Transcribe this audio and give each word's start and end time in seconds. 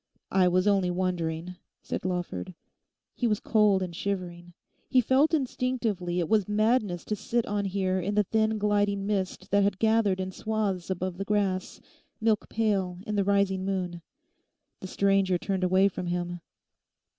'I 0.31 0.47
was 0.47 0.65
only 0.65 0.89
wondering,' 0.89 1.57
said 1.83 2.05
Lawford. 2.05 2.55
He 3.13 3.27
was 3.27 3.39
cold 3.39 3.83
and 3.83 3.95
shivering. 3.95 4.53
He 4.89 4.99
felt 4.99 5.31
instinctively 5.31 6.17
it 6.17 6.27
was 6.27 6.47
madness 6.47 7.05
to 7.05 7.15
sit 7.15 7.45
on 7.45 7.65
here 7.65 7.99
in 7.99 8.15
the 8.15 8.23
thin 8.23 8.57
gliding 8.57 9.05
mist 9.05 9.51
that 9.51 9.61
had 9.61 9.77
gathered 9.77 10.19
in 10.19 10.31
swathes 10.31 10.89
above 10.89 11.19
the 11.19 11.23
grass, 11.25 11.79
milk 12.19 12.49
pale 12.49 12.97
in 13.05 13.15
the 13.15 13.23
rising 13.23 13.63
moon. 13.63 14.01
The 14.79 14.87
stranger 14.87 15.37
turned 15.37 15.63
away 15.63 15.87
from 15.87 16.07
him. 16.07 16.41